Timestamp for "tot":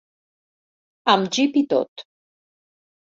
1.75-2.07